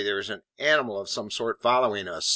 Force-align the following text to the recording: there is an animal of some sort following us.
there 0.03 0.19
is 0.19 0.29
an 0.31 0.41
animal 0.59 0.99
of 0.99 1.07
some 1.09 1.29
sort 1.29 1.61
following 1.61 2.07
us. 2.07 2.29